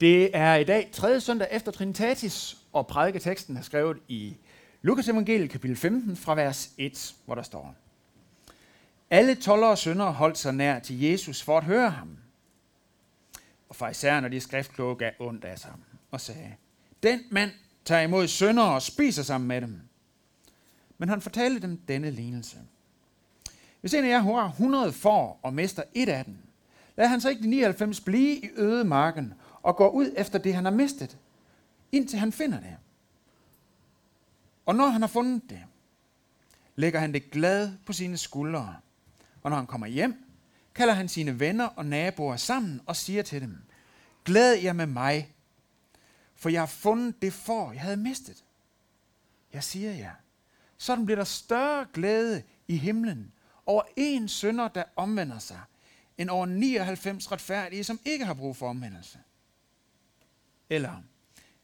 [0.00, 4.36] Det er i dag tredje søndag efter Trinitatis, og prædiketeksten er skrevet i
[4.82, 7.74] Lukas evangeliet kapitel 15 fra vers 1, hvor der står.
[9.10, 12.16] Alle toller og syndere holdt sig nær til Jesus for at høre ham.
[13.68, 15.72] Og farisæerne og de skriftkloge gav ondt af sig
[16.10, 16.54] og sagde,
[17.02, 17.50] den mand
[17.84, 19.80] tager imod syndere og spiser sammen med dem.
[20.98, 22.56] Men han fortalte dem denne lignelse.
[23.80, 26.36] Hvis en af jer har 100 får og mister et af dem,
[26.96, 29.34] lader han så ikke de 99 blive i øde marken
[29.68, 31.18] og går ud efter det, han har mistet,
[31.92, 32.76] indtil han finder det.
[34.66, 35.64] Og når han har fundet det,
[36.76, 38.76] lægger han det glad på sine skuldre.
[39.42, 40.24] Og når han kommer hjem,
[40.74, 43.58] kalder han sine venner og naboer sammen og siger til dem,
[44.24, 45.34] Glæd jer med mig,
[46.34, 48.44] for jeg har fundet det for, jeg havde mistet.
[49.52, 50.14] Jeg siger jer,
[50.78, 53.32] sådan bliver der større glæde i himlen
[53.66, 55.60] over en sønder, der omvender sig,
[56.18, 59.18] end over 99 retfærdige, som ikke har brug for omvendelse.
[60.70, 61.02] Eller,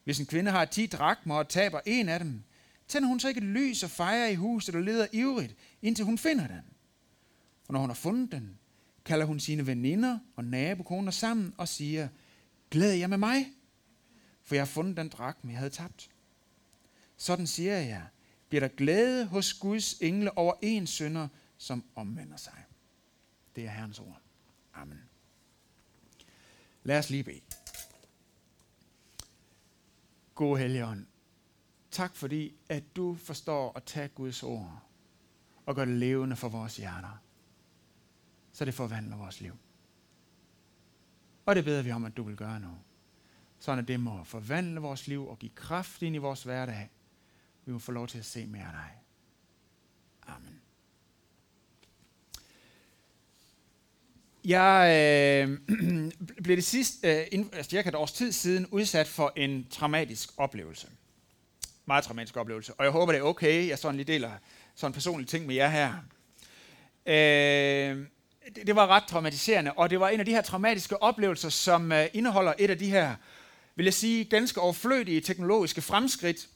[0.04, 2.42] hvis en kvinde har 10 drakmer og taber en af dem,
[2.88, 6.46] tænder hun så ikke lys og fejrer i huset og leder ivrigt, indtil hun finder
[6.46, 6.62] den.
[7.68, 8.58] Og når hun har fundet den,
[9.04, 12.08] kalder hun sine veninder og nabokoner sammen og siger,
[12.70, 13.52] glæd jer med mig,
[14.42, 16.10] for jeg har fundet den drakme, jeg havde tabt.
[17.16, 18.06] Sådan siger jeg,
[18.48, 22.64] bliver der glæde hos Guds engle over en sønder, som omvender sig.
[23.56, 24.20] Det er Herrens ord.
[24.74, 25.00] Amen.
[26.82, 27.40] Lad os lige bede.
[30.34, 31.06] Gode Helligånd,
[31.90, 34.82] tak fordi, at du forstår at tage Guds ord
[35.66, 37.22] og gøre det levende for vores hjerter,
[38.52, 39.56] så det forvandler vores liv.
[41.46, 42.78] Og det beder vi om, at du vil gøre nu.
[43.58, 46.90] Sådan at det må forvandle vores liv og give kraft ind i vores hverdag.
[47.64, 49.02] Vi må få lov til at se mere af dig.
[50.26, 50.63] Amen.
[54.44, 55.58] Jeg øh,
[56.44, 60.30] blev det sidste, øh, inden, altså cirka et års tid siden, udsat for en traumatisk
[60.36, 60.86] oplevelse.
[61.86, 62.74] Meget traumatisk oplevelse.
[62.74, 63.68] Og jeg håber, det er okay.
[63.68, 64.30] Jeg sådan lige deler
[64.74, 65.92] sådan en personlig ting med jer her.
[67.06, 68.06] Øh,
[68.56, 71.92] det, det var ret traumatiserende, og det var en af de her traumatiske oplevelser, som
[71.92, 73.14] øh, indeholder et af de her,
[73.74, 76.48] vil jeg sige, ganske overflødige teknologiske fremskridt,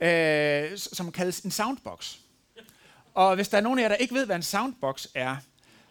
[0.00, 2.16] øh, som kaldes en soundbox.
[3.14, 5.36] Og hvis der er nogen af jer, der ikke ved, hvad en soundbox er,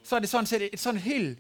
[0.04, 1.40] så er det sådan set et, sådan et helt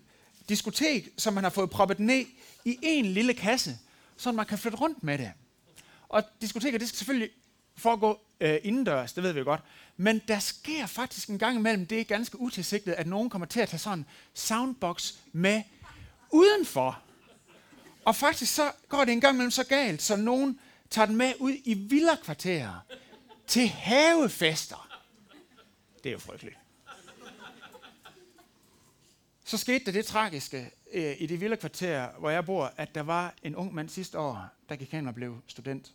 [0.49, 2.25] diskotek, som man har fået proppet ned
[2.65, 3.77] i en lille kasse,
[4.17, 5.31] så man kan flytte rundt med det.
[6.09, 7.29] Og diskoteker, det skal selvfølgelig
[7.75, 9.61] foregå øh, indendørs, det ved vi godt.
[9.97, 13.59] Men der sker faktisk en gang imellem, det er ganske utilsigtet, at nogen kommer til
[13.59, 15.63] at tage sådan en soundbox med
[16.31, 17.01] udenfor.
[18.05, 21.33] Og faktisk så går det en gang imellem så galt, så nogen tager den med
[21.39, 22.85] ud i villakvarterer
[23.47, 24.89] til havefester.
[26.03, 26.60] Det er jo frygteligt.
[29.51, 33.01] Så skete der det tragiske øh, i det vilde kvarter, hvor jeg bor, at der
[33.01, 35.91] var en ung mand sidste år, der gik hen og blev student.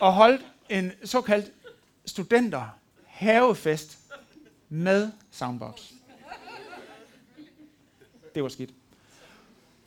[0.00, 1.52] og holdt en såkaldt
[2.06, 3.98] studenter havefest
[4.68, 5.82] med soundbox.
[8.34, 8.70] Det var skidt.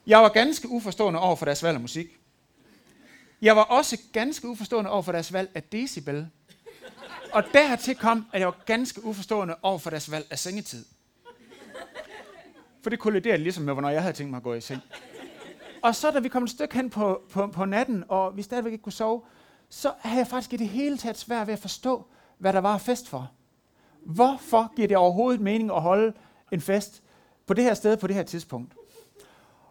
[0.07, 2.07] Jeg var ganske uforstående over for deres valg af musik.
[3.41, 6.29] Jeg var også ganske uforstående over for deres valg af decibel.
[7.33, 10.85] Og dertil kom, at jeg var ganske uforstående over for deres valg af sengetid.
[12.81, 14.81] For det kolliderede ligesom med, hvornår jeg havde tænkt mig at gå i seng.
[15.81, 18.71] Og så da vi kom et stykke hen på, på, på natten, og vi stadigvæk
[18.71, 19.21] ikke kunne sove,
[19.69, 22.05] så havde jeg faktisk i det hele taget svært ved at forstå,
[22.37, 23.31] hvad der var fest for.
[24.05, 26.13] Hvorfor giver det overhovedet mening at holde
[26.51, 27.03] en fest
[27.45, 28.73] på det her sted på det her tidspunkt?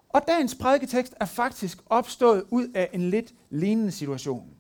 [0.09, 4.54] Og dagens prædiketekst er faktisk opstået ud af en lidt lignende situation.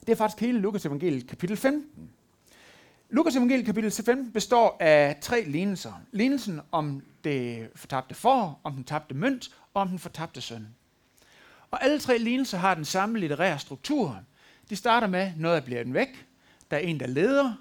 [0.00, 2.10] Det er faktisk hele Lukas evangeliet kapitel 15.
[3.16, 5.92] Lukas evangeliet kapitel 15 består af tre lignelser.
[6.12, 10.66] Lignelsen om det fortabte får, om den tabte mønt og om den fortabte søn.
[11.70, 14.18] Og alle tre lignelser har den samme litterære struktur.
[14.70, 16.26] De starter med, noget bliver den væk,
[16.70, 17.54] der er en, der leder,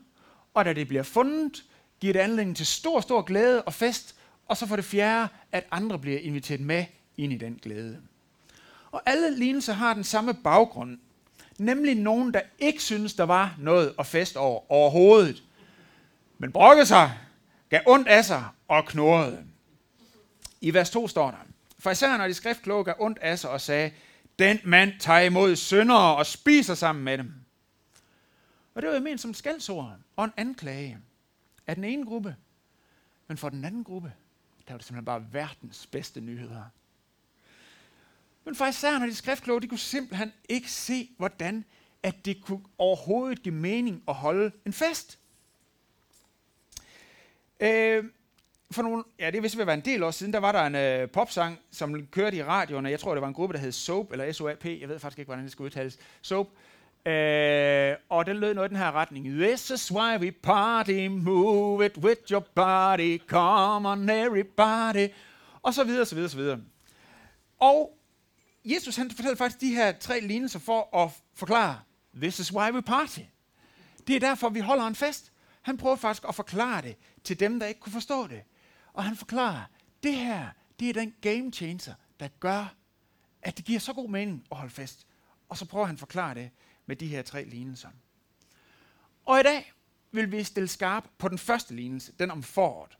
[0.54, 1.64] og da det bliver fundet,
[2.00, 4.16] giver det anledning til stor, stor glæde og fest,
[4.48, 6.86] og så for det fjerde, at andre bliver inviteret med
[7.18, 8.02] ind i den glæde.
[8.92, 10.98] Og alle lignelser har den samme baggrund,
[11.58, 15.44] nemlig nogen, der ikke synes, der var noget at fest over overhovedet,
[16.38, 17.18] men brokkede sig,
[17.70, 19.46] gav ondt af sig og knurrede.
[20.62, 21.38] I vers 2 står der,
[21.80, 23.92] for især når de skriftkloge gav ondt af sig og sagde,
[24.40, 27.34] den mand tager imod syndere og spiser sammen med dem.
[28.76, 30.98] Og det var jo ment som skældsord og en anklage
[31.68, 32.36] af den ene gruppe.
[33.28, 34.14] Men for den anden gruppe,
[34.68, 36.64] der var det simpelthen bare verdens bedste nyheder.
[38.46, 41.66] Men for især når de skriftkloge, de kunne simpelthen ikke se, hvordan
[42.04, 45.20] at det kunne overhovedet give mening at holde en fest.
[47.60, 48.04] Øh,
[48.72, 50.52] for nogle, ja, det vidste vi ved at være en del år siden, der var
[50.52, 53.54] der en øh, popsang, som kørte i radioen, og jeg tror, det var en gruppe,
[53.54, 56.48] der hed Soap, eller SOAP, jeg ved faktisk ikke, hvordan det skal udtales, Soap.
[57.06, 59.26] Øh, og den lød noget i den her retning.
[59.26, 65.08] This is why we party, move it with your body, come on everybody,
[65.62, 66.60] og så videre, så videre, så videre.
[67.60, 67.98] Og
[68.66, 71.80] Jesus han fortæller faktisk de her tre lignelser for at forklare,
[72.22, 73.20] this is why we party.
[74.08, 75.32] Det er derfor, vi holder en fest.
[75.66, 78.44] Han prøver faktisk at forklare det til dem, der ikke kunne forstå det.
[78.94, 79.64] Og han forklarer,
[80.04, 82.76] det her, det er den game changer, der gør,
[83.42, 85.08] at det giver så god mening at holde fest.
[85.50, 86.52] Og så prøver han at forklare det
[86.86, 87.90] med de her tre lignelser.
[89.26, 89.74] Og i dag
[90.12, 92.98] vil vi stille skarp på den første lignelse, den om foråret.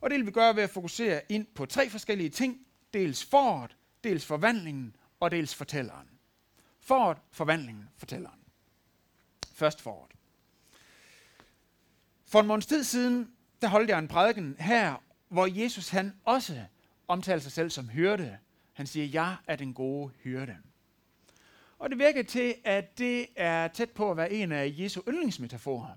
[0.00, 2.66] Og det vil vi gøre ved at fokusere ind på tre forskellige ting.
[2.94, 6.08] Dels foråret, dels forvandlingen og dels fortælleren.
[6.80, 8.40] Foråret, forvandlingen, fortælleren.
[9.52, 10.10] Først foråret.
[12.34, 13.28] For en måneds tid siden,
[13.62, 14.94] der holdt jeg en prædiken her,
[15.28, 16.60] hvor Jesus han også
[17.08, 18.36] omtaler sig selv som hyrde.
[18.72, 20.56] Han siger, jeg er den gode hyrde.
[21.78, 25.88] Og det virker til, at det er tæt på at være en af Jesu yndlingsmetaforer.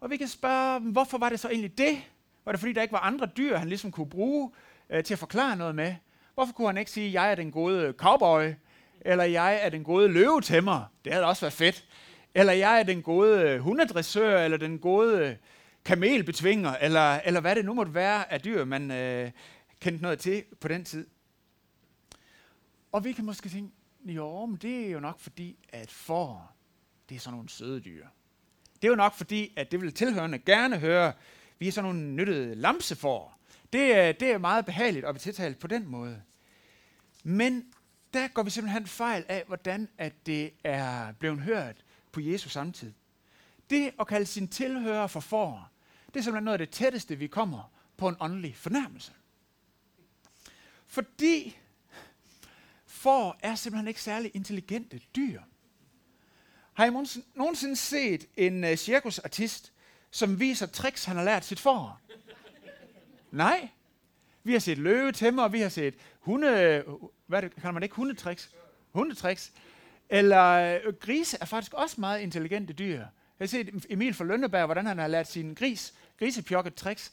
[0.00, 1.98] Og vi kan spørge, hvorfor var det så egentlig det?
[2.44, 4.50] Var det fordi, der ikke var andre dyr, han ligesom kunne bruge
[4.90, 5.94] øh, til at forklare noget med?
[6.34, 8.52] Hvorfor kunne han ikke sige, jeg er den gode cowboy,
[9.00, 10.84] eller jeg er den gode løvetæmmer?
[11.04, 11.86] Det havde også været fedt.
[12.36, 15.36] Eller jeg er den gode øh, hundedressør, eller den gode øh,
[15.84, 19.30] kamelbetvinger, eller, eller hvad det nu måtte være af dyr, man øh,
[19.80, 21.06] kendte noget til på den tid.
[22.92, 23.72] Og vi kan måske tænke,
[24.04, 26.56] jo, men det er jo nok fordi, at får,
[27.08, 28.06] det er sådan nogle søde dyr.
[28.74, 31.12] Det er jo nok fordi, at det vil tilhørende gerne høre,
[31.58, 33.38] vi er sådan nogle nyttede lamsefor.
[33.72, 36.22] Det er, det er meget behageligt at blive tiltalt på den måde.
[37.24, 37.64] Men
[38.14, 41.76] der går vi simpelthen fejl af, hvordan at det er blevet hørt
[42.16, 42.92] på Jesus samtid.
[43.70, 45.70] Det at kalde sin tilhører for for,
[46.06, 49.12] det er simpelthen noget af det tætteste, vi kommer på en åndelig fornærmelse.
[50.86, 51.56] Fordi
[52.86, 55.40] for er simpelthen ikke særlig intelligente dyr.
[56.72, 56.90] Har I
[57.34, 59.72] nogensinde set en uh, cirkusartist,
[60.10, 62.00] som viser tricks, han har lært sit for?
[63.30, 63.68] Nej.
[64.42, 66.48] Vi har set løvetæmmer, vi har set hunde...
[66.48, 66.84] Øh,
[67.26, 67.94] hvad det, kalder man ikke?
[67.94, 68.50] Hundetricks?
[68.92, 69.52] Hundetricks.
[70.10, 72.98] Eller øh, grise er faktisk også meget intelligente dyr.
[72.98, 73.08] Jeg
[73.38, 77.12] har set Emil fra Lønneberg, hvordan han har lært sin gris, grisepjokket tricks.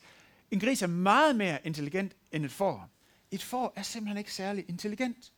[0.51, 2.89] En gris er meget mere intelligent end et får.
[3.31, 5.31] Et får er simpelthen ikke særlig intelligent.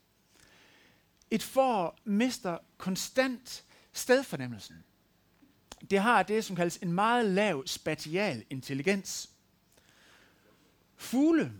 [1.31, 3.63] Et får mister konstant
[3.93, 4.75] stedfornemmelsen.
[5.89, 9.29] Det har det, som kaldes en meget lav spatial intelligens.
[10.97, 11.51] Fugle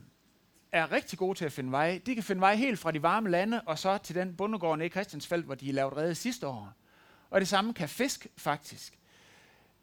[0.76, 2.02] er rigtig gode til at finde vej.
[2.06, 4.90] De kan finde vej helt fra de varme lande og så til den bundegård i
[4.90, 6.74] Christiansfeld, hvor de lavede redde sidste år.
[7.30, 9.00] Og det samme kan fisk faktisk.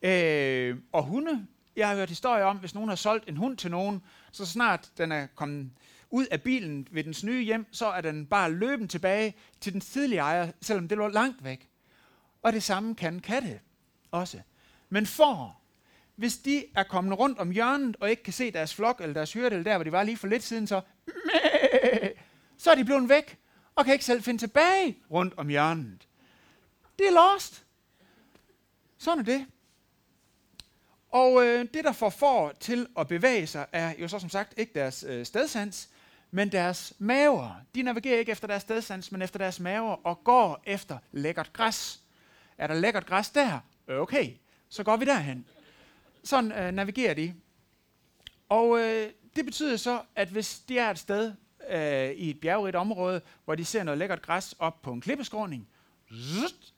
[0.02, 1.46] Øh, og hunde,
[1.76, 4.02] jeg har hørt historier om, hvis nogen har solgt en hund til nogen,
[4.32, 5.70] så snart den er kommet
[6.10, 9.80] ud af bilen ved dens nye hjem, så er den bare løben tilbage til den
[9.80, 11.68] tidlige ejer, selvom det lå langt væk.
[12.42, 13.60] Og det samme kan katte
[14.10, 14.40] også.
[14.88, 15.61] Men får
[16.16, 19.32] hvis de er kommet rundt om hjørnet og ikke kan se deres flok eller deres
[19.32, 20.80] hyrde, eller der, hvor de var lige for lidt siden, så,
[22.58, 23.38] så er de blevet væk
[23.74, 26.08] og kan ikke selv finde tilbage rundt om hjørnet.
[26.98, 27.64] Det er lost.
[28.98, 29.46] Sådan er det.
[31.08, 34.54] Og øh, det, der får for til at bevæge sig, er jo så som sagt
[34.56, 35.88] ikke deres øh, stedsans,
[36.30, 37.54] men deres maver.
[37.74, 42.00] De navigerer ikke efter deres stedsans, men efter deres maver og går efter lækkert græs.
[42.58, 43.58] Er der lækkert græs der?
[43.88, 44.30] Okay,
[44.68, 45.46] så går vi derhen.
[46.24, 47.34] Sådan øh, navigerer de.
[48.48, 51.32] Og øh, det betyder så, at hvis de er et sted
[51.70, 55.68] øh, i et bjergrigt område, hvor de ser noget lækkert græs op på en klippeskråning,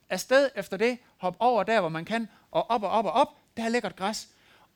[0.08, 3.28] afsted efter det, hop over der, hvor man kan, og op og op og op,
[3.56, 4.28] der er lækkert græs.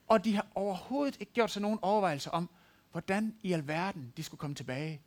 [0.09, 2.49] Og de har overhovedet ikke gjort sig nogen overvejelser om,
[2.93, 5.01] hvordan i alverden de skulle komme tilbage.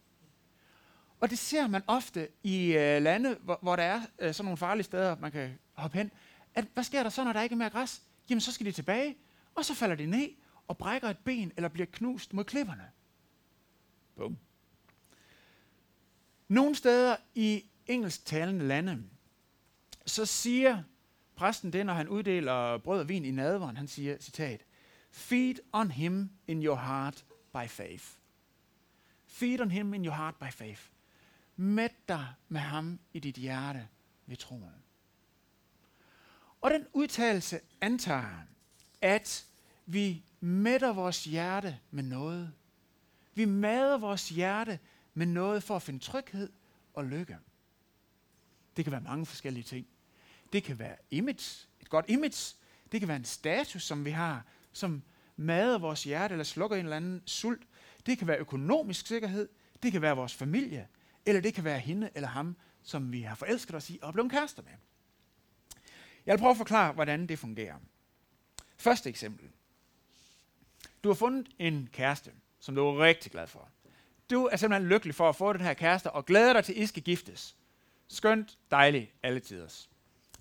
[1.20, 4.58] Og det ser man ofte i øh, lande, hvor, hvor der er øh, sådan nogle
[4.58, 6.12] farlige steder, man kan hoppe hen.
[6.56, 8.02] At, hvad sker der så, når der ikke er mere græs?
[8.30, 9.16] Jamen, så skal de tilbage,
[9.56, 10.30] og så falder de ned
[10.68, 12.92] og brækker et ben, eller bliver knust mod klipperne.
[14.16, 14.38] Bum.
[16.48, 19.04] Nogle steder i engelsktalende lande,
[20.06, 20.84] så siger
[21.36, 24.66] præsten det, når han uddeler brød og vin i nadveren, han siger, citat,
[25.12, 28.06] Feed on him in your heart by faith.
[29.28, 30.82] Feed on him in your heart by faith.
[31.56, 33.88] Mæt dig med ham i dit hjerte
[34.26, 34.84] ved troen.
[36.62, 38.42] Og den udtalelse antager,
[39.02, 39.46] at
[39.86, 42.54] vi mætter vores hjerte med noget.
[43.34, 44.80] Vi mader vores hjerte
[45.14, 46.50] med noget for at finde tryghed
[46.94, 47.38] og lykke.
[48.78, 49.88] Det kan være mange forskellige ting.
[50.54, 52.56] Det kan være image, et godt image.
[52.92, 55.04] Det kan være en status, som vi har, som
[55.36, 57.68] mader vores hjerte eller slukker en eller anden sult.
[58.06, 59.50] Det kan være økonomisk sikkerhed,
[59.84, 60.88] det kan være vores familie,
[61.26, 64.32] eller det kan være hende eller ham, som vi har forelsket os i og blevet
[64.32, 64.72] kærester med.
[66.26, 67.76] Jeg vil prøve at forklare, hvordan det fungerer.
[68.82, 69.50] Første eksempel.
[71.04, 73.70] Du har fundet en kæreste, som du er rigtig glad for.
[74.30, 76.80] Du er simpelthen lykkelig for at få den her kæreste, og glæder dig til, at
[76.80, 77.56] I skal giftes.
[78.08, 79.90] Skønt, dejligt, alle tiders.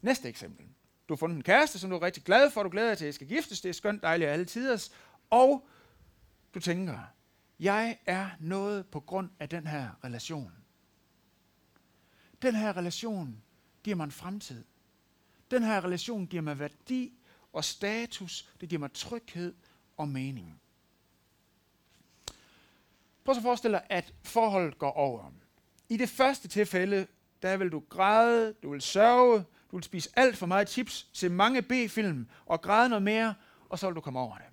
[0.02, 0.66] Næste eksempel.
[1.08, 3.04] Du har fundet en kæreste, som du er rigtig glad for, du glæder dig til,
[3.04, 3.60] at I skal giftes.
[3.60, 4.92] Det er skønt, dejligt, alle tiders.
[5.30, 5.68] Og
[6.54, 6.98] du tænker,
[7.58, 10.52] jeg er noget på grund af den her relation.
[12.42, 13.42] Den her relation
[13.82, 14.64] giver mig en fremtid.
[15.50, 17.12] Den her relation giver mig værdi
[17.52, 18.48] og status.
[18.60, 19.54] Det giver mig tryghed
[19.96, 20.60] og mening.
[23.24, 25.30] Prøv så at forestille dig, at forholdet går over.
[25.88, 27.06] I det første tilfælde,
[27.42, 31.28] der vil du græde, du vil sørge, du vil spise alt for meget chips, se
[31.28, 33.34] mange B-film og græde noget mere,
[33.68, 34.46] og så vil du komme over det.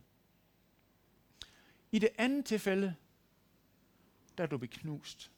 [1.92, 2.96] I det andet tilfælde,
[4.38, 5.32] der er du beknust.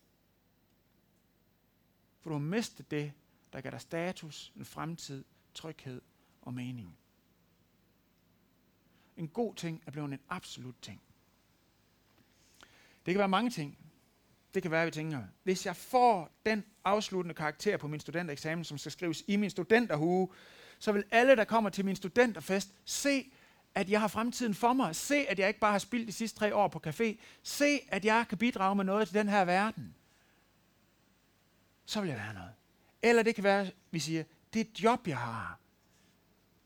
[2.21, 3.13] For du har mistet det,
[3.53, 5.23] der gav dig status, en fremtid,
[5.53, 6.01] tryghed
[6.41, 6.97] og mening.
[9.19, 11.01] En god ting er blevet en absolut ting.
[13.05, 13.77] Det kan være mange ting.
[14.53, 18.63] Det kan være, at vi tænker, hvis jeg får den afsluttende karakter på min studentereksamen,
[18.63, 20.29] som skal skrives i min studenterhue,
[20.79, 23.31] så vil alle, der kommer til min studenterfest, se,
[23.75, 24.95] at jeg har fremtiden for mig.
[24.95, 27.17] Se, at jeg ikke bare har spildt de sidste tre år på café.
[27.43, 29.95] Se, at jeg kan bidrage med noget til den her verden.
[31.85, 32.51] Så vil jeg være noget.
[33.01, 34.23] Eller det kan være, at vi siger,
[34.53, 35.59] det job, jeg har,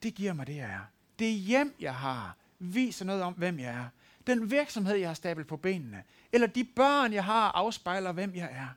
[0.03, 0.85] det giver mig det, jeg er.
[1.19, 3.89] Det hjem, jeg har, viser noget om, hvem jeg er.
[4.27, 8.49] Den virksomhed, jeg har stablet på benene, eller de børn, jeg har, afspejler, hvem jeg
[8.51, 8.67] er.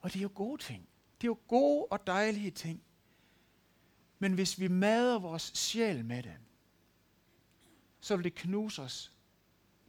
[0.00, 0.88] Og det er jo gode ting.
[1.20, 2.82] Det er jo gode og dejlige ting.
[4.18, 6.36] Men hvis vi mader vores sjæl med det,
[8.00, 9.12] så vil det knuse os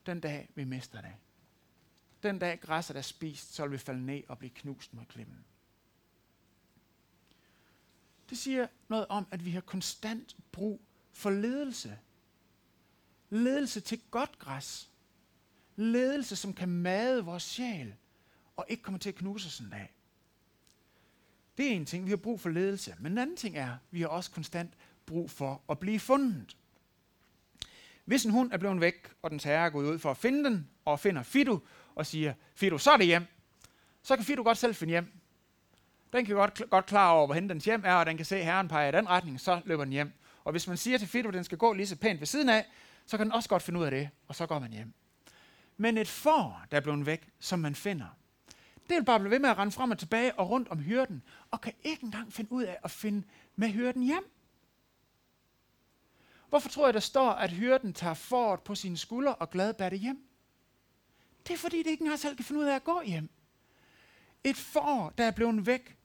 [0.05, 1.13] den dag, vi mister det.
[2.23, 5.45] Den dag græsset er spist, så vil vi falde ned og blive knust mod klimmen.
[8.29, 10.81] Det siger noget om, at vi har konstant brug
[11.13, 11.99] for ledelse
[13.29, 14.89] Ledelse til godt græs.
[15.75, 17.95] Ledelse, som kan made vores sjæl,
[18.55, 19.93] og ikke kommer til at knuse os en dag.
[21.57, 22.95] Det er en ting, vi har brug for ledelse.
[22.99, 24.73] Men en anden ting er, vi har også konstant
[25.05, 26.57] brug for at blive fundet.
[28.05, 30.43] Hvis en hund er blevet væk, og den herre er gået ud for at finde
[30.43, 31.59] den, og finder Fido,
[31.95, 33.25] og siger, Fido, så er det hjem,
[34.03, 35.11] så kan Fido godt selv finde hjem.
[36.13, 38.45] Den kan godt, godt klar over, hvor dens hjem er, og den kan se, at
[38.45, 40.11] herren peger i den retning, så løber den hjem.
[40.43, 42.49] Og hvis man siger til Fido, at den skal gå lige så pænt ved siden
[42.49, 42.65] af,
[43.09, 44.93] så kan den også godt finde ud af det, og så går man hjem.
[45.77, 48.07] Men et får, der er blevet væk, som man finder,
[48.89, 51.23] det vil bare blive ved med at rende frem og tilbage og rundt om hyrden,
[51.51, 54.31] og kan ikke engang finde ud af at finde med hyrden hjem.
[56.49, 59.89] Hvorfor tror jeg, der står, at hyrden tager fort på sine skuldre og glad bærer
[59.89, 60.23] det hjem?
[61.47, 63.29] Det er fordi, det ikke engang selv kan finde ud af at gå hjem.
[64.43, 65.97] Et får, der er blevet væk,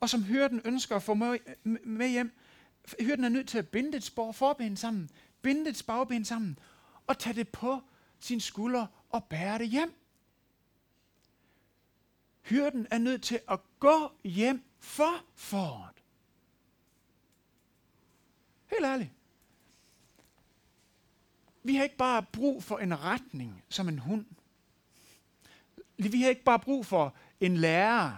[0.00, 2.38] og som hyrden ønsker at få med hjem,
[3.00, 5.10] hyrden er nødt til at binde et spor forben sammen,
[5.42, 6.58] binde dets bagben sammen
[7.06, 7.80] og tage det på
[8.20, 9.94] sin skulder og bære det hjem.
[12.42, 16.02] Hyrden er nødt til at gå hjem for foråret.
[18.70, 19.10] Helt ærligt.
[21.62, 24.26] Vi har ikke bare brug for en retning som en hund.
[25.96, 28.16] Vi har ikke bare brug for en lærer.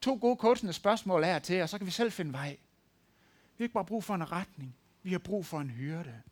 [0.00, 2.50] To gode coachende spørgsmål er til, og så kan vi selv finde vej.
[3.56, 4.76] Vi har ikke bare brug for en retning.
[5.08, 6.22] Vi har brug for en hyrde.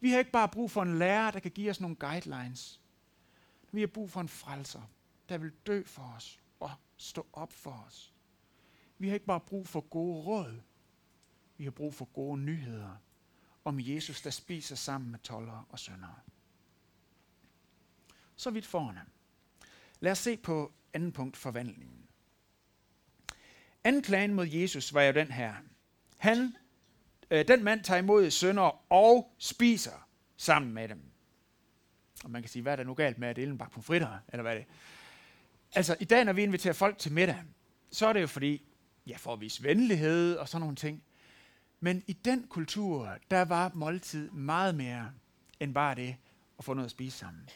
[0.00, 2.80] Vi har ikke bare brug for en lærer, der kan give os nogle guidelines.
[3.72, 4.82] Vi har brug for en frelser,
[5.28, 8.14] der vil dø for os og stå op for os.
[8.98, 10.60] Vi har ikke bare brug for gode råd.
[11.56, 12.96] Vi har brug for gode nyheder
[13.64, 16.18] om Jesus, der spiser sammen med tollere og søndere.
[18.36, 18.98] Så vidt foran
[20.00, 22.08] Lad os se på anden punkt, forvandlingen.
[23.84, 25.54] Anklagen mod Jesus var jo den her.
[26.16, 26.56] Han
[27.32, 31.02] øh, den mand tager imod sønder og spiser sammen med dem.
[32.24, 34.18] Og man kan sige, hvad er der nu galt med at dele en bakke fritter,
[34.28, 34.66] eller hvad er det?
[35.72, 37.42] Altså, i dag, når vi inviterer folk til middag,
[37.90, 38.62] så er det jo fordi,
[39.06, 41.02] ja, for at vise venlighed og sådan nogle ting.
[41.80, 45.10] Men i den kultur, der var måltid meget mere
[45.60, 46.16] end bare det
[46.58, 47.48] at få noget at spise sammen.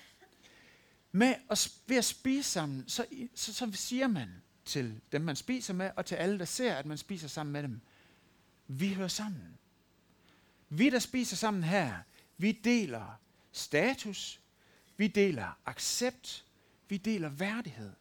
[1.12, 4.28] Med at, ved at spise sammen, så, så, så siger man
[4.64, 7.62] til dem, man spiser med, og til alle, der ser, at man spiser sammen med
[7.62, 7.80] dem,
[8.68, 9.59] vi hører sammen.
[10.68, 11.92] Vi, der spiser sammen her,
[12.38, 13.20] vi deler
[13.52, 14.40] status,
[14.96, 16.44] vi deler accept,
[16.88, 17.92] vi deler værdighed.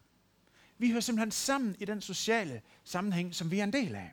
[0.78, 4.12] Vi hører simpelthen sammen i den sociale sammenhæng, som vi er en del af.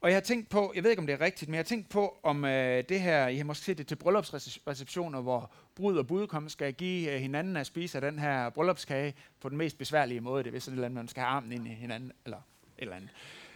[0.00, 1.64] Og jeg har tænkt på, jeg ved ikke om det er rigtigt, men jeg har
[1.64, 5.96] tænkt på, om øh, det her, I har måske set det til bryllupsreceptioner, hvor brud
[5.96, 9.78] og budkom skal give øh, hinanden at spise af den her bryllupskage på den mest
[9.78, 10.44] besværlige måde.
[10.44, 12.42] Det er sådan et eller andet, man skal have armen ind i hinanden, eller et
[12.78, 13.10] eller andet.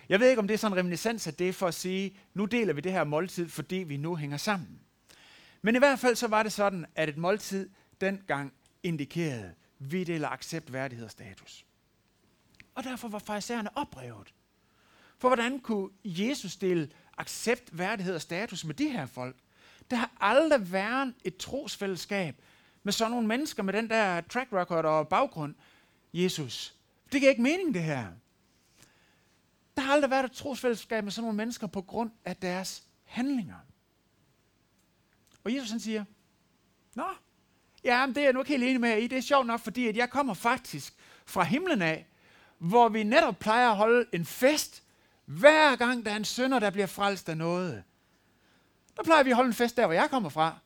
[0.09, 2.45] Jeg ved ikke, om det er sådan en reminiscens af det for at sige, nu
[2.45, 4.81] deler vi det her måltid, fordi vi nu hænger sammen.
[5.63, 7.69] Men i hvert fald så var det sådan, at et måltid
[8.01, 11.65] dengang indikerede, vi deler accept, værdighed og status.
[12.75, 14.35] Og derfor var farisæerne oprevet.
[15.19, 16.89] For hvordan kunne Jesus dele
[17.19, 19.37] accept, værdighed og status med de her folk?
[19.91, 22.35] Der har aldrig været et trosfællesskab
[22.83, 25.55] med sådan nogle mennesker med den der track record og baggrund.
[26.13, 26.75] Jesus,
[27.13, 28.07] det giver ikke mening det her.
[29.89, 33.57] Har aldrig været et trosfællesskab med sådan nogle mennesker på grund af deres handlinger.
[35.45, 36.05] Og Jesus han siger,
[36.95, 37.05] Nå,
[37.85, 39.07] ja, men det er jeg nu ikke helt enig med i.
[39.07, 40.95] Det er sjovt nok, fordi at jeg kommer faktisk
[41.27, 42.07] fra himlen af,
[42.59, 44.83] hvor vi netop plejer at holde en fest,
[45.25, 47.83] hver gang der er en sønder, der bliver frelst af noget.
[48.97, 50.59] Der plejer vi at holde en fest der, hvor jeg kommer fra.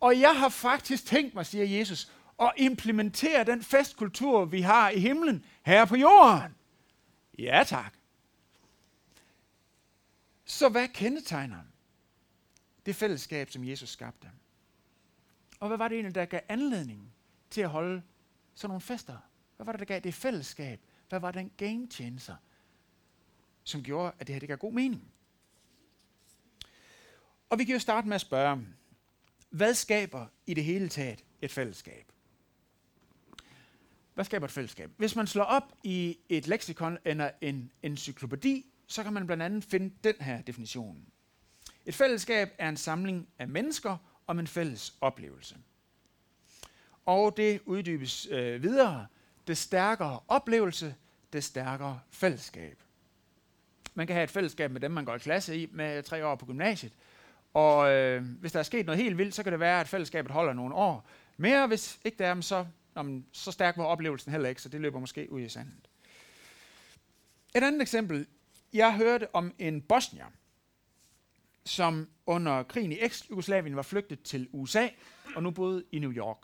[0.00, 4.98] Og jeg har faktisk tænkt mig, siger Jesus, at implementere den festkultur, vi har i
[4.98, 6.54] himlen, her på jorden.
[7.38, 7.94] Ja tak.
[10.44, 11.62] Så hvad kendetegner
[12.86, 14.30] det fællesskab, som Jesus skabte?
[15.60, 17.14] Og hvad var det egentlig, der gav anledning
[17.50, 18.02] til at holde
[18.54, 19.18] sådan nogle fester?
[19.56, 20.80] Hvad var det, der gav det fællesskab?
[21.08, 22.36] Hvad var den game changer,
[23.64, 25.12] som gjorde, at det her det gav god mening?
[27.50, 28.66] Og vi kan jo starte med at spørge,
[29.50, 32.12] hvad skaber i det hele taget et fællesskab?
[34.14, 34.90] Hvad skaber et fællesskab?
[34.96, 39.64] Hvis man slår op i et leksikon eller en encyklopædi, så kan man blandt andet
[39.64, 41.06] finde den her definition.
[41.86, 45.56] Et fællesskab er en samling af mennesker om en fælles oplevelse.
[47.06, 49.06] Og det uddybes øh, videre.
[49.46, 50.94] Det stærkere oplevelse,
[51.32, 52.82] det stærkere fællesskab.
[53.94, 56.34] Man kan have et fællesskab med dem, man går i klasse i med tre år
[56.34, 56.92] på gymnasiet.
[57.54, 60.32] Og øh, hvis der er sket noget helt vildt, så kan det være, at fællesskabet
[60.32, 61.66] holder nogle år mere.
[61.66, 64.98] Hvis ikke det er, så, jamen, så stærk var oplevelsen heller ikke, så det løber
[64.98, 65.88] måske ud i sandet.
[67.54, 68.26] Et andet eksempel.
[68.74, 70.26] Jeg hørte om en bosnier,
[71.64, 74.88] som under krigen i eks-Jugoslavien var flygtet til USA
[75.36, 76.38] og nu boede i New York.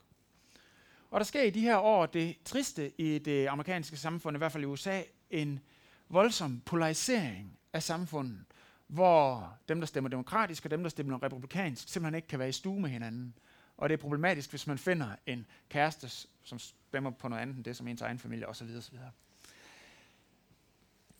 [1.10, 4.52] Og der sker i de her år det triste i det amerikanske samfund, i hvert
[4.52, 5.60] fald i USA, en
[6.08, 8.44] voldsom polarisering af samfundet,
[8.86, 12.52] hvor dem, der stemmer demokratisk og dem, der stemmer republikansk, simpelthen ikke kan være i
[12.52, 13.34] stue med hinanden.
[13.76, 17.64] Og det er problematisk, hvis man finder en kæreste, som stemmer på noget andet end
[17.64, 18.68] det, som ens egen familie osv.
[18.78, 18.98] osv.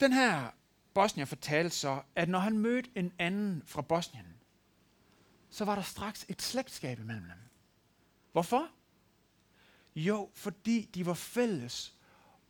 [0.01, 0.51] Den her
[0.95, 4.27] Bosnier fortalte så, at når han mødte en anden fra Bosnien,
[5.51, 7.39] så var der straks et slægtskab imellem dem.
[8.33, 8.69] Hvorfor?
[9.97, 11.95] Jo, fordi de var fælles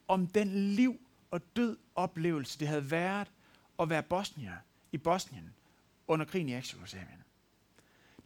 [0.08, 1.00] om den liv
[1.30, 3.30] og død oplevelse, det havde været
[3.78, 4.56] at være bosnier
[4.92, 5.54] i Bosnien
[6.06, 7.24] under krigen i Eksjugoslavien.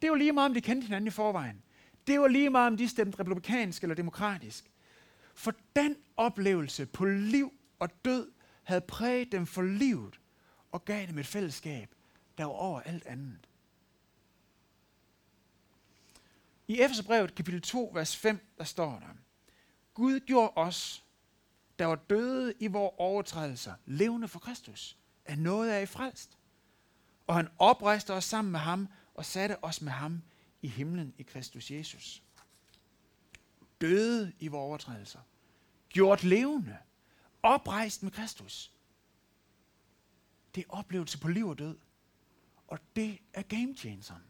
[0.03, 1.62] Det var lige meget, om de kendte hinanden i forvejen.
[2.07, 4.70] Det var lige meget, om de stemte republikansk eller demokratisk.
[5.35, 8.31] For den oplevelse på liv og død
[8.64, 10.20] havde præget dem for livet
[10.72, 11.94] og gav dem et fællesskab,
[12.38, 13.48] der var over alt andet.
[16.68, 19.14] I Efeserbrevet kapitel 2, vers 5, der står der,
[19.94, 21.05] Gud gjorde os,
[21.79, 26.38] der var døde i vores overtrædelser, levende for Kristus, at noget af i frelst.
[27.27, 30.22] Og han oprejste os sammen med ham og satte os med ham
[30.62, 32.22] i himlen i Kristus Jesus.
[33.81, 35.20] Døde i vores overtrædelser,
[35.88, 36.77] gjort levende,
[37.45, 38.73] oprejst med Kristus.
[40.55, 41.77] Det er oplevelse på liv og død.
[42.69, 44.23] Og det er game changeren.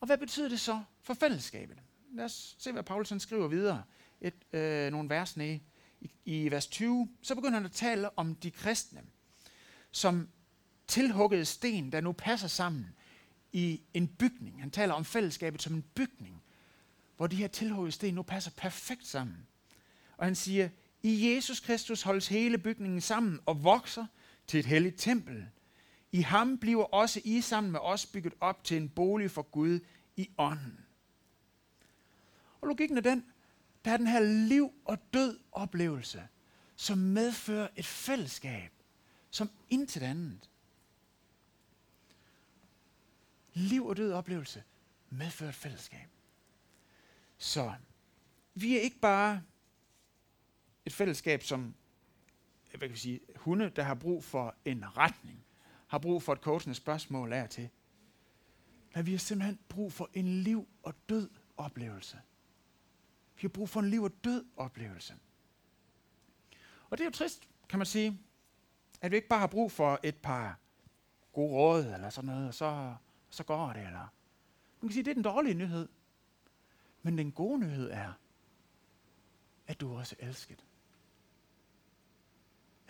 [0.00, 1.78] Og hvad betyder det så for fællesskabet?
[2.12, 3.82] Lad os se, hvad Paulus skriver videre.
[4.20, 5.60] Et, øh, nogle vers nede
[6.00, 7.08] i, i vers 20.
[7.22, 9.02] Så begynder han at tale om de kristne,
[9.90, 10.28] som
[10.86, 12.86] tilhuggede sten, der nu passer sammen
[13.52, 14.60] i en bygning.
[14.60, 16.42] Han taler om fællesskabet som en bygning,
[17.16, 19.46] hvor de her tilhuggede sten nu passer perfekt sammen.
[20.16, 20.68] Og han siger,
[21.02, 24.06] i Jesus Kristus holdes hele bygningen sammen og vokser
[24.46, 25.46] til et helligt tempel.
[26.12, 29.80] I ham bliver også I sammen med os bygget op til en bolig for Gud
[30.16, 30.84] i ånden.
[32.60, 33.24] Og logikken er den,
[33.84, 36.28] der er den her liv og død oplevelse,
[36.76, 38.72] som medfører et fællesskab,
[39.30, 40.50] som intet andet.
[43.54, 44.62] Liv og død oplevelse
[45.10, 46.08] medfører et fællesskab.
[47.38, 47.72] Så
[48.54, 49.42] vi er ikke bare
[50.86, 51.74] et fællesskab, som
[52.70, 55.44] hvad kan vi sige, hunde, der har brug for en retning,
[55.86, 57.68] har brug for et coachende spørgsmål af til.
[58.94, 62.16] Men vi har simpelthen brug for en liv og død oplevelse.
[63.34, 65.14] Vi har brug for en liv og død oplevelse.
[66.90, 68.20] Og det er jo trist, kan man sige,
[69.00, 70.58] at vi ikke bare har brug for et par
[71.32, 72.94] gode råd, eller sådan noget, og så,
[73.30, 74.14] så går det, eller...
[74.80, 75.88] Man kan sige, det er den dårlige nyhed.
[77.02, 78.12] Men den gode nyhed er,
[79.66, 80.64] at du også er elsket.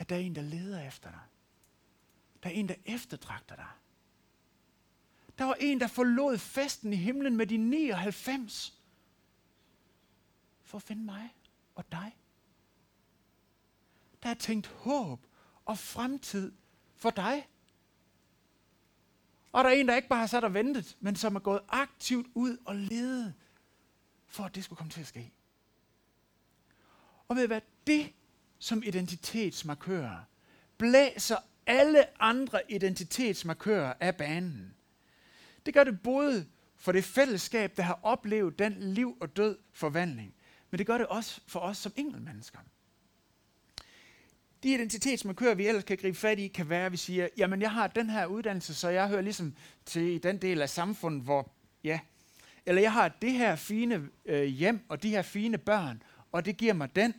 [0.02, 1.20] At der er en, der leder efter dig.
[2.42, 3.68] Der er en, der eftertragter dig.
[5.38, 8.82] Der var en, der forlod festen i himlen med de 99
[10.62, 11.36] for at finde mig
[11.74, 12.16] og dig.
[14.22, 15.26] Der er tænkt håb
[15.64, 16.52] og fremtid
[16.94, 17.48] for dig.
[19.52, 21.60] Og der er en, der ikke bare har sat og ventet, men som er gået
[21.68, 23.34] aktivt ud og ledet
[24.26, 25.32] for at det skulle komme til at ske.
[27.28, 27.60] Og ved hvad?
[27.86, 28.12] Det
[28.62, 30.16] som identitetsmarkører
[30.78, 34.74] blæser alle andre identitetsmarkører af banen.
[35.66, 36.46] Det gør det både
[36.76, 40.34] for det fællesskab, der har oplevet den liv og død forvandling,
[40.70, 42.58] men det gør det også for os som enkeltmennesker.
[44.62, 47.72] De identitetsmarkører, vi ellers kan gribe fat i, kan være, at vi siger, jamen jeg
[47.72, 49.54] har den her uddannelse, så jeg hører ligesom
[49.86, 51.52] til den del af samfundet, hvor,
[51.84, 52.00] ja,
[52.66, 56.56] eller jeg har det her fine øh, hjem og de her fine børn, og det
[56.56, 57.14] giver mig den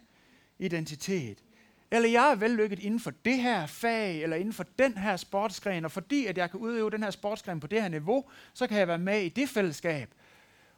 [0.59, 1.43] identitet.
[1.91, 5.85] Eller jeg er vellykket inden for det her fag, eller inden for den her sportsgren,
[5.85, 8.77] og fordi at jeg kan udøve den her sportsgren på det her niveau, så kan
[8.77, 10.09] jeg være med i det fællesskab.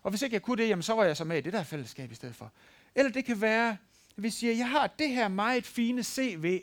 [0.04, 1.64] Og hvis ikke jeg kunne det, jamen, så var jeg så med i det der
[1.64, 2.52] fællesskab i stedet for.
[2.96, 3.70] Eller det kan være,
[4.18, 6.62] at vi siger, jeg har det her meget fine CV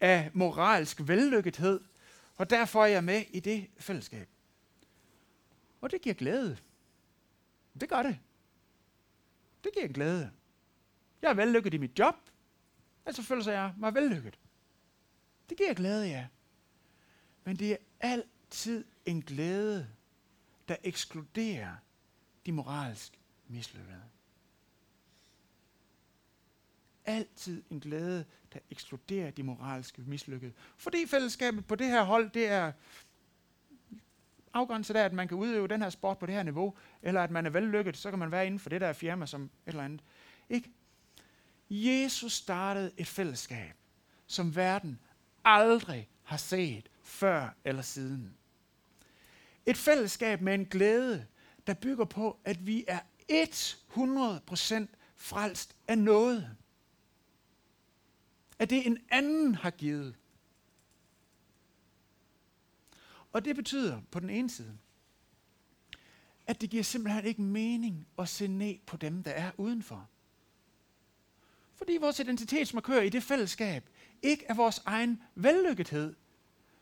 [0.00, 1.80] af moralsk vellykkethed,
[2.36, 4.28] og derfor er jeg med i det fællesskab.
[5.80, 6.56] Og det giver glæde.
[7.80, 8.18] Det gør det.
[9.64, 10.30] Det giver glæde.
[11.22, 12.14] Jeg er vellykket i mit job,
[13.08, 14.38] altså føler jeg mig vellykket.
[15.48, 16.26] Det giver glæde, ja.
[17.44, 19.88] Men det er altid en glæde,
[20.68, 21.74] der ekskluderer
[22.46, 24.02] de moralsk mislykkede.
[27.04, 30.52] Altid en glæde, der ekskluderer de moralske mislykkede.
[30.76, 32.72] Fordi fællesskabet på det her hold, det er
[34.52, 37.30] afgrænset af, at man kan udøve den her sport på det her niveau, eller at
[37.30, 39.82] man er vellykket, så kan man være inden for det der firma som et eller
[39.82, 40.04] andet.
[40.48, 40.70] Ikke?
[41.70, 43.74] Jesus startede et fællesskab,
[44.26, 44.98] som verden
[45.44, 48.34] aldrig har set før eller siden.
[49.66, 51.26] Et fællesskab med en glæde,
[51.66, 53.00] der bygger på, at vi er
[53.30, 56.56] 100% frelst af noget.
[58.58, 60.14] At det en anden har givet.
[63.32, 64.78] Og det betyder på den ene side,
[66.46, 70.08] at det giver simpelthen ikke mening at se ned på dem, der er udenfor.
[71.78, 73.88] Fordi vores identitetsmarkør i det fællesskab
[74.22, 76.14] ikke er vores egen vellykkethed,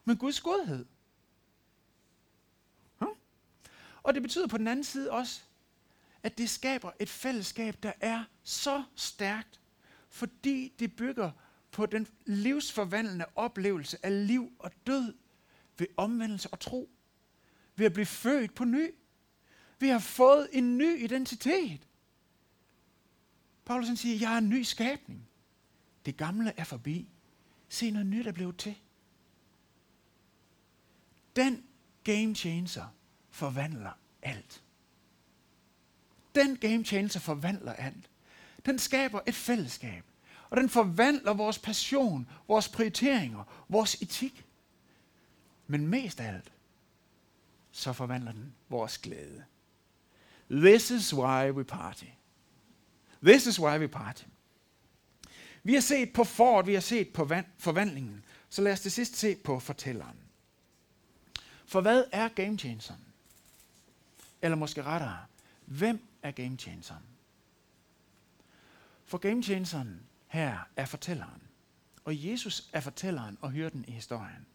[0.04, 0.86] men Guds godhed.
[4.06, 5.40] Og det betyder på den anden side også,
[6.22, 9.60] at det skaber et fællesskab, der er så stærkt,
[10.08, 11.30] fordi det bygger
[11.70, 15.14] på den livsforvandlende oplevelse af liv og død
[15.78, 16.90] ved omvendelse og tro.
[17.76, 18.94] Ved at blive født på ny.
[19.78, 21.85] Vi har fået en ny identitet.
[23.66, 25.28] Paulus siger, jeg er en ny skabning.
[26.06, 27.08] Det gamle er forbi.
[27.68, 28.74] Se noget nyt er blevet til.
[31.36, 31.64] Den
[32.04, 32.86] game changer
[33.30, 34.62] forvandler alt.
[36.34, 38.10] Den game changer forvandler alt.
[38.66, 40.04] Den skaber et fællesskab.
[40.50, 44.46] Og den forvandler vores passion, vores prioriteringer, vores etik.
[45.66, 46.52] Men mest af alt,
[47.70, 49.44] så forvandler den vores glæde.
[50.50, 52.06] This is why we party.
[53.22, 54.24] This is why we party.
[55.62, 58.24] Vi har set på fort, vi har set på forvandlingen.
[58.50, 60.16] Så lad os til sidst se på fortælleren.
[61.66, 63.04] For hvad er gamechangeren?
[64.42, 65.18] Eller måske rettere,
[65.64, 67.02] hvem er gamechangeren?
[69.04, 71.42] For gamechangeren her er fortælleren.
[72.04, 74.46] Og Jesus er fortælleren og hyrden i historien.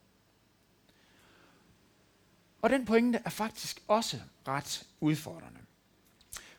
[2.61, 5.59] Og den pointe er faktisk også ret udfordrende.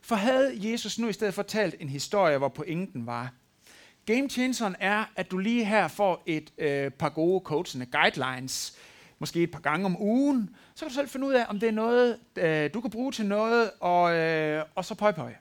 [0.02, 3.32] For havde Jesus nu i stedet fortalt en historie, hvor pointen var,
[4.06, 8.76] gamechangeren er, at du lige her får et øh, par gode coachende guidelines,
[9.18, 11.68] måske et par gange om ugen, så kan du selv finde ud af, om det
[11.68, 15.34] er noget, øh, du kan bruge til noget, og, øh, og så pøj pøj.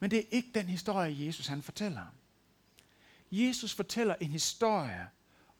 [0.00, 2.06] Men det er ikke den historie, Jesus han fortæller.
[3.32, 5.08] Jesus fortæller en historie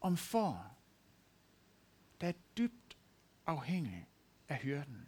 [0.00, 0.76] om får,
[2.20, 2.96] der er dybt
[3.46, 4.08] afhængig
[4.48, 5.06] af hyrden.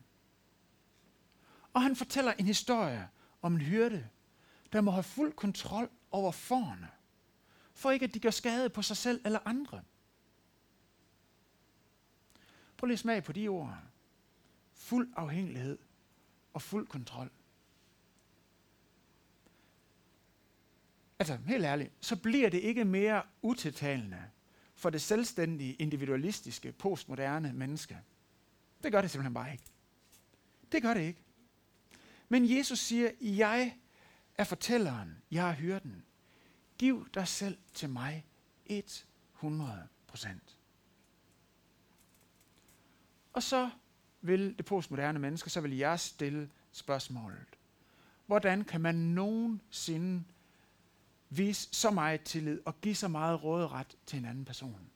[1.78, 3.08] Og han fortæller en historie
[3.42, 4.08] om en hyrde,
[4.72, 6.88] der må have fuld kontrol over forerne,
[7.74, 9.82] for ikke at de gør skade på sig selv eller andre.
[12.76, 13.78] Prøv lige smag på de ord.
[14.74, 15.78] Fuld afhængighed
[16.52, 17.30] og fuld kontrol.
[21.18, 24.24] Altså, helt ærligt, så bliver det ikke mere utiltalende
[24.74, 27.98] for det selvstændige, individualistiske, postmoderne menneske.
[28.82, 29.64] Det gør det simpelthen bare ikke.
[30.72, 31.27] Det gør det ikke.
[32.28, 33.76] Men Jesus siger, jeg
[34.34, 36.04] er fortælleren, jeg er hyrden.
[36.78, 38.24] Giv dig selv til mig
[38.66, 40.56] 100 procent.
[43.32, 43.70] Og så
[44.20, 47.46] vil det postmoderne menneske, så vil jeg stille spørgsmålet.
[48.26, 50.24] Hvordan kan man nogensinde
[51.30, 54.90] vise så meget tillid og give så meget råderet til en anden person?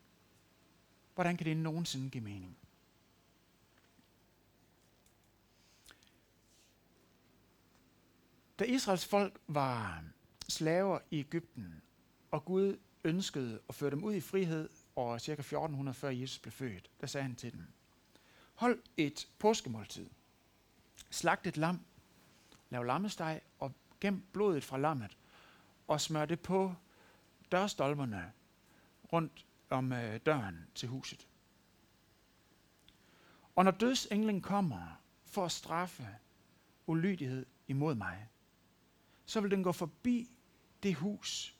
[1.14, 2.56] Hvordan kan det nogensinde give mening?
[8.62, 10.04] Da Israels folk var
[10.48, 11.82] slaver i Ægypten,
[12.30, 15.32] og Gud ønskede at føre dem ud i frihed og ca.
[15.32, 17.66] 1400 før Jesus blev født, der sagde han til dem,
[18.54, 20.10] hold et påskemåltid.
[21.10, 21.80] Slagt et lam,
[22.70, 25.16] lav lammesteg og gem blodet fra lammet
[25.88, 26.74] og smør det på
[27.52, 28.32] dørstolperne
[29.12, 31.28] rundt om øh, døren til huset.
[33.56, 36.08] Og når dødsenglen kommer for at straffe
[36.86, 38.28] ulydighed imod mig,
[39.26, 40.30] så vil den gå forbi
[40.82, 41.56] det hus,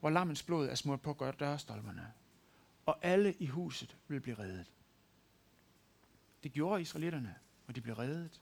[0.00, 2.12] hvor lammens blod er smurt på dørstolperne,
[2.86, 4.72] og alle i huset vil blive reddet.
[6.42, 7.34] Det gjorde israelitterne,
[7.66, 8.40] og de blev reddet.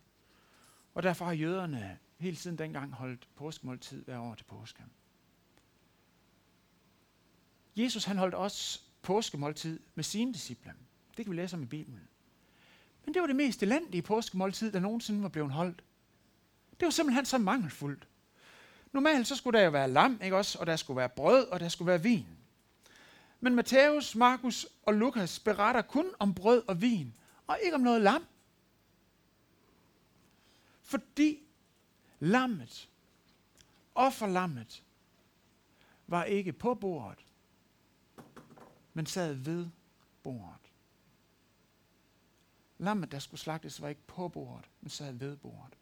[0.94, 4.84] Og derfor har jøderne hele siden dengang holdt påskemåltid hver år til påske.
[7.76, 10.74] Jesus han holdt også påskemåltid med sine disciple.
[11.16, 12.08] Det kan vi læse om i Bibelen.
[13.04, 15.84] Men det var det mest elendige påskemåltid, der nogensinde var blevet holdt.
[16.80, 18.08] Det var simpelthen så mangelfuldt.
[18.92, 20.58] Normalt så skulle der jo være lam, ikke også?
[20.58, 22.26] Og der skulle være brød, og der skulle være vin.
[23.40, 27.14] Men Matthæus, Markus og Lukas beretter kun om brød og vin,
[27.46, 28.24] og ikke om noget lam.
[30.82, 31.38] Fordi
[32.20, 32.88] lammet,
[33.94, 34.82] offerlammet,
[36.06, 37.26] var ikke på bordet,
[38.92, 39.68] men sad ved
[40.22, 40.72] bordet.
[42.78, 45.78] Lammet, der skulle slagtes, var ikke på bordet, men sad ved bordet.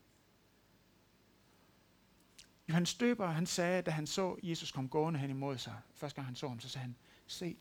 [2.70, 6.26] Johannes Døber, han sagde, da han så Jesus komme gående hen imod sig, første gang
[6.26, 7.56] han så ham, så sagde han, se,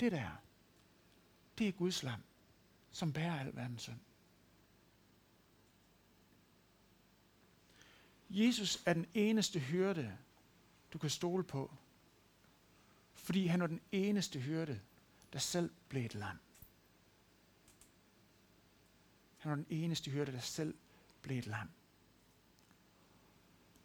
[0.00, 0.30] det der,
[1.58, 2.22] det er Guds lam,
[2.90, 3.98] som bærer al verdens synd.
[8.30, 10.18] Jesus er den eneste hyrde,
[10.92, 11.74] du kan stole på,
[13.14, 14.80] fordi han var den eneste hyrde,
[15.32, 16.38] der selv blev et lam.
[19.38, 20.74] Han var den eneste hyrde, der selv
[21.22, 21.70] blev et lam.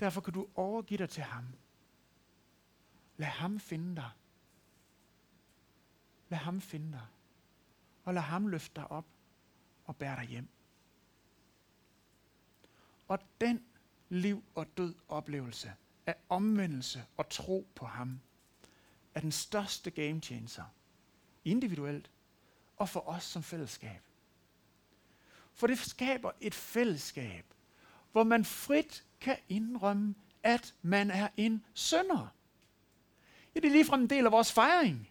[0.04, 1.46] Derfor kan du overgive dig til ham.
[3.18, 4.10] Lad ham finde dig.
[6.30, 7.08] Lad ham finde dig.
[8.04, 9.06] Og lad ham løfte dig op
[9.86, 10.48] og bære dig hjem.
[13.08, 13.66] Og den
[14.10, 15.74] liv og død oplevelse
[16.06, 18.20] af omvendelse og tro på ham,
[19.14, 20.66] er den største game changer,
[21.46, 22.12] individuelt
[22.78, 24.02] og for os som fællesskab.
[25.54, 27.46] For det skaber et fællesskab,
[28.12, 32.34] hvor man frit kan indrømme, at man er en sønder.
[33.56, 35.10] Ja, det er ligefrem en del af vores fejring.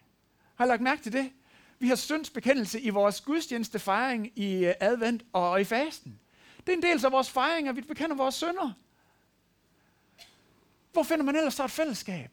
[0.55, 1.31] Har I lagt mærke til det?
[1.79, 6.19] Vi har syndsbekendelse i vores gudstjeneste fejring i øh, advent og i fasten.
[6.57, 8.73] Det er en del af vores fejring, at vi bekender vores sønder.
[10.93, 12.31] Hvor finder man ellers så et fællesskab?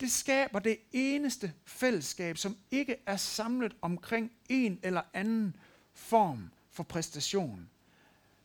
[0.00, 5.56] Det skaber det eneste fællesskab, som ikke er samlet omkring en eller anden
[5.94, 7.70] form for præstation,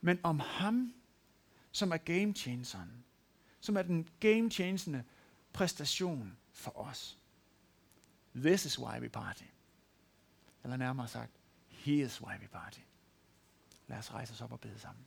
[0.02, 0.94] men om ham,
[1.78, 3.06] som er game changeren,
[3.60, 5.04] som er den game changende
[5.54, 7.18] præstation for os.
[8.36, 9.44] This is why we party.
[10.64, 11.32] Eller nærmere sagt,
[11.68, 12.80] he is why we party.
[13.88, 15.06] Lad os rejse os op og bede sammen.